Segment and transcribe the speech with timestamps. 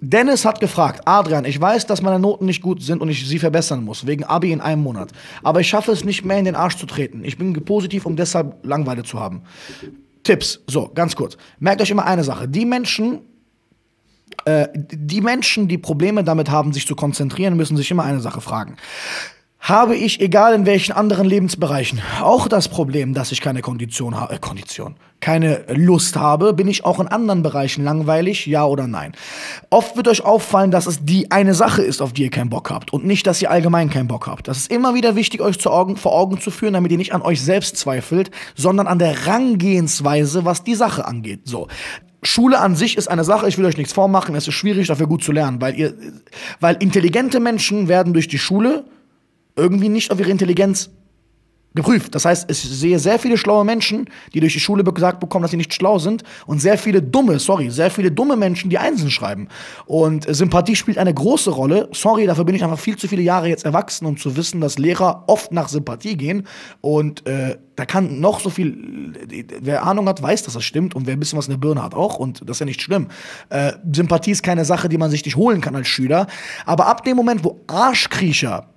[0.00, 3.38] Dennis hat gefragt, Adrian, ich weiß, dass meine Noten nicht gut sind und ich sie
[3.38, 5.10] verbessern muss, wegen Abi in einem Monat.
[5.42, 7.24] Aber ich schaffe es nicht mehr in den Arsch zu treten.
[7.24, 9.42] Ich bin positiv, um deshalb Langweile zu haben.
[10.22, 11.36] Tipps, so, ganz kurz.
[11.60, 12.48] Merkt euch immer eine Sache.
[12.48, 13.20] Die Menschen,
[14.44, 18.40] äh, die Menschen, die Probleme damit haben, sich zu konzentrieren, müssen sich immer eine Sache
[18.40, 18.76] fragen
[19.66, 24.34] habe ich, egal in welchen anderen Lebensbereichen, auch das Problem, dass ich keine Kondition habe,
[24.34, 29.12] äh, Kondition, keine Lust habe, bin ich auch in anderen Bereichen langweilig, ja oder nein.
[29.68, 32.70] Oft wird euch auffallen, dass es die eine Sache ist, auf die ihr keinen Bock
[32.70, 34.46] habt und nicht, dass ihr allgemein keinen Bock habt.
[34.46, 37.12] Das ist immer wieder wichtig, euch zu Augen, vor Augen zu führen, damit ihr nicht
[37.12, 41.40] an euch selbst zweifelt, sondern an der Rangehensweise, was die Sache angeht.
[41.42, 41.66] So.
[42.22, 45.08] Schule an sich ist eine Sache, ich will euch nichts vormachen, es ist schwierig, dafür
[45.08, 45.94] gut zu lernen, weil ihr,
[46.60, 48.84] weil intelligente Menschen werden durch die Schule
[49.56, 50.90] irgendwie nicht auf ihre Intelligenz
[51.76, 52.14] geprüft.
[52.16, 55.52] Das heißt, ich sehe sehr viele schlaue Menschen, die durch die Schule gesagt bekommen, dass
[55.52, 59.10] sie nicht schlau sind, und sehr viele dumme, sorry, sehr viele dumme Menschen, die Einsen
[59.10, 59.48] schreiben.
[59.84, 61.88] Und Sympathie spielt eine große Rolle.
[61.92, 64.78] Sorry, dafür bin ich einfach viel zu viele Jahre jetzt erwachsen, um zu wissen, dass
[64.78, 66.46] Lehrer oft nach Sympathie gehen.
[66.80, 69.12] Und äh, da kann noch so viel,
[69.60, 70.94] wer Ahnung hat, weiß, dass das stimmt.
[70.94, 72.18] Und wer ein bisschen was in der Birne hat, auch.
[72.18, 73.08] Und das ist ja nicht schlimm.
[73.50, 76.26] Äh, Sympathie ist keine Sache, die man sich nicht holen kann als Schüler.
[76.64, 78.68] Aber ab dem Moment, wo Arschkriecher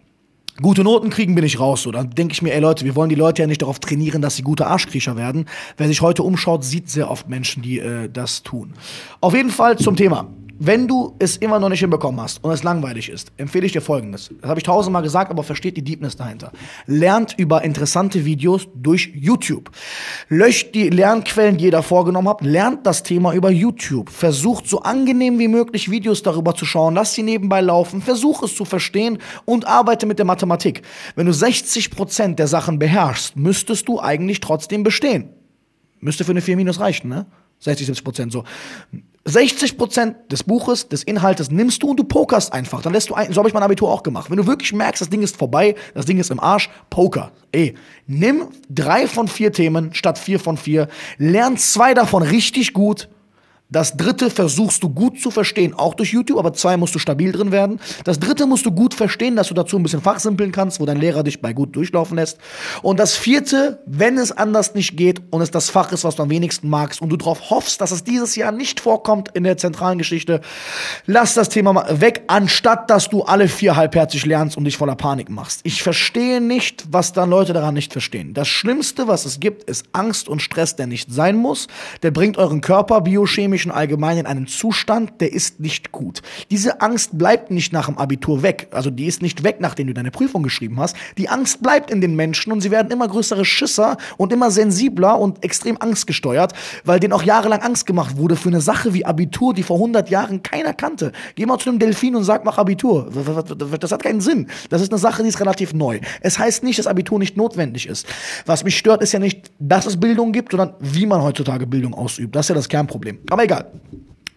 [0.61, 1.83] gute Noten kriegen, bin ich raus.
[1.83, 4.21] So, dann denke ich mir, ey Leute, wir wollen die Leute ja nicht darauf trainieren,
[4.21, 5.45] dass sie gute Arschkriecher werden.
[5.77, 8.73] Wer sich heute umschaut, sieht sehr oft Menschen, die äh, das tun.
[9.21, 10.27] Auf jeden Fall zum Thema.
[10.61, 13.79] Wenn du es immer noch nicht hinbekommen hast und es langweilig ist, empfehle ich dir
[13.79, 14.29] folgendes.
[14.41, 16.52] Das habe ich tausendmal gesagt, aber versteht die Deepness dahinter.
[16.85, 19.71] Lernt über interessante Videos durch YouTube.
[20.27, 22.43] Löscht die Lernquellen, die ihr da vorgenommen habt.
[22.43, 24.09] Lernt das Thema über YouTube.
[24.09, 26.93] Versucht so angenehm wie möglich Videos darüber zu schauen.
[26.93, 28.02] Lasst sie nebenbei laufen.
[28.02, 30.81] Versuch es zu verstehen und arbeite mit der Mathematik.
[31.15, 35.30] Wenn du 60% der Sachen beherrschst, müsstest du eigentlich trotzdem bestehen.
[36.02, 37.27] Müsste für eine 4 minus reichen, ne?
[37.59, 38.43] 60, 70 Prozent so.
[39.25, 42.81] 60 Prozent des Buches, des Inhaltes nimmst du und du pokerst einfach.
[42.81, 44.29] Dann lässt du ein, so habe ich mein Abitur auch gemacht.
[44.29, 47.31] Wenn du wirklich merkst, das Ding ist vorbei, das Ding ist im Arsch, Poker.
[47.52, 47.75] Ey,
[48.07, 50.87] nimm drei von vier Themen statt vier von vier,
[51.17, 53.08] lern zwei davon richtig gut
[53.71, 57.31] das dritte versuchst du gut zu verstehen, auch durch YouTube, aber zwei musst du stabil
[57.31, 57.80] drin werden.
[58.03, 60.97] Das dritte musst du gut verstehen, dass du dazu ein bisschen fachsimpeln kannst, wo dein
[60.97, 62.39] Lehrer dich bei gut durchlaufen lässt.
[62.81, 66.23] Und das vierte, wenn es anders nicht geht und es das Fach ist, was du
[66.23, 69.58] am wenigsten magst und du darauf hoffst, dass es dieses Jahr nicht vorkommt in der
[69.58, 70.41] zentralen Geschichte,
[71.05, 74.95] lass das Thema mal weg, anstatt dass du alle vier halbherzig lernst und dich voller
[74.95, 75.59] Panik machst.
[75.63, 78.33] Ich verstehe nicht, was dann Leute daran nicht verstehen.
[78.33, 81.67] Das Schlimmste, was es gibt, ist Angst und Stress, der nicht sein muss.
[82.02, 86.21] Der bringt euren Körper biochemisch Menschen allgemein in einem Zustand, der ist nicht gut.
[86.49, 88.70] Diese Angst bleibt nicht nach dem Abitur weg.
[88.71, 90.95] Also die ist nicht weg, nachdem du deine Prüfung geschrieben hast.
[91.17, 95.20] Die Angst bleibt in den Menschen und sie werden immer größere Schisser und immer sensibler
[95.20, 96.53] und extrem angstgesteuert,
[96.86, 100.09] weil denen auch jahrelang Angst gemacht wurde für eine Sache wie Abitur, die vor 100
[100.09, 101.11] Jahren keiner kannte.
[101.36, 103.11] Geh mal zu einem Delfin und sag, mach Abitur.
[103.77, 104.47] Das hat keinen Sinn.
[104.70, 105.99] Das ist eine Sache, die ist relativ neu.
[106.21, 108.08] Es heißt nicht, dass Abitur nicht notwendig ist.
[108.45, 111.93] Was mich stört, ist ja nicht, dass es Bildung gibt, sondern wie man heutzutage Bildung
[111.93, 112.33] ausübt.
[112.37, 113.20] Das ist ja das Kernproblem.
[113.30, 113.65] Aber egal.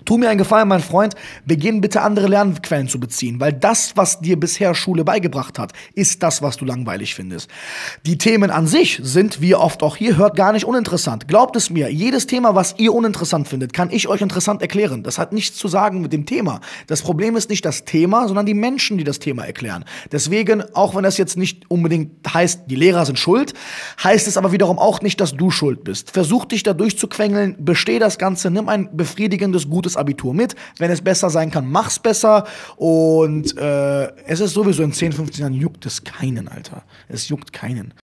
[0.04, 1.14] Tu mir einen Gefallen, mein Freund,
[1.44, 6.22] beginn bitte andere Lernquellen zu beziehen, weil das, was dir bisher Schule beigebracht hat, ist
[6.22, 7.50] das, was du langweilig findest.
[8.06, 11.28] Die Themen an sich sind, wie oft auch hier hört, gar nicht uninteressant.
[11.28, 15.02] Glaubt es mir, jedes Thema, was ihr uninteressant findet, kann ich euch interessant erklären.
[15.02, 16.60] Das hat nichts zu sagen mit dem Thema.
[16.86, 19.84] Das Problem ist nicht das Thema, sondern die Menschen, die das Thema erklären.
[20.10, 23.54] Deswegen, auch wenn das jetzt nicht unbedingt heißt, die Lehrer sind schuld,
[24.02, 26.10] heißt es aber wiederum auch nicht, dass du schuld bist.
[26.10, 30.54] Versuch dich da durchzuquengeln, besteh das Ganze, nimm ein befriedigendes, gutes gutes Abitur mit.
[30.78, 32.44] Wenn es besser sein kann, mach's besser.
[32.76, 36.82] Und äh, es ist sowieso in 10, 15 Jahren juckt es keinen, Alter.
[37.08, 37.94] Es juckt keinen.